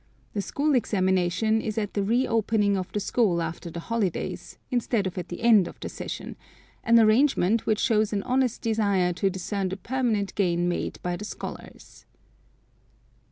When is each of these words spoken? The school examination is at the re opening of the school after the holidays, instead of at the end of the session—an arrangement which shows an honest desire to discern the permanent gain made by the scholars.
The 0.33 0.41
school 0.41 0.73
examination 0.73 1.61
is 1.61 1.77
at 1.77 1.93
the 1.93 2.01
re 2.01 2.25
opening 2.27 2.75
of 2.75 2.91
the 2.91 2.99
school 2.99 3.39
after 3.39 3.69
the 3.69 3.81
holidays, 3.81 4.57
instead 4.71 5.05
of 5.05 5.15
at 5.15 5.27
the 5.29 5.43
end 5.43 5.67
of 5.67 5.79
the 5.79 5.89
session—an 5.89 6.97
arrangement 6.99 7.67
which 7.67 7.77
shows 7.77 8.11
an 8.11 8.23
honest 8.23 8.63
desire 8.63 9.13
to 9.13 9.29
discern 9.29 9.69
the 9.69 9.77
permanent 9.77 10.33
gain 10.33 10.67
made 10.67 10.97
by 11.03 11.17
the 11.17 11.25
scholars. 11.25 12.07